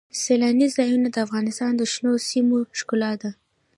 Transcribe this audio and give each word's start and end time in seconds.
سیلانی 0.21 0.67
ځایونه 0.75 1.07
د 1.11 1.17
افغانستان 1.25 1.71
د 1.77 1.81
شنو 1.93 2.13
سیمو 2.29 2.57
ښکلا 2.79 3.11
ده. 3.21 3.31